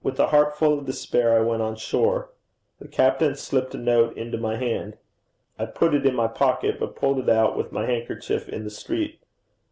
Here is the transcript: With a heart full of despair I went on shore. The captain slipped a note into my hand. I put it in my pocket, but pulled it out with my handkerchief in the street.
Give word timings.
With 0.00 0.16
a 0.20 0.28
heart 0.28 0.56
full 0.56 0.78
of 0.78 0.86
despair 0.86 1.36
I 1.36 1.40
went 1.40 1.60
on 1.60 1.74
shore. 1.74 2.30
The 2.78 2.86
captain 2.86 3.34
slipped 3.34 3.74
a 3.74 3.78
note 3.78 4.16
into 4.16 4.38
my 4.38 4.54
hand. 4.54 4.96
I 5.58 5.66
put 5.66 5.92
it 5.92 6.06
in 6.06 6.14
my 6.14 6.28
pocket, 6.28 6.78
but 6.78 6.94
pulled 6.94 7.18
it 7.18 7.28
out 7.28 7.56
with 7.56 7.72
my 7.72 7.84
handkerchief 7.84 8.48
in 8.48 8.62
the 8.62 8.70
street. 8.70 9.18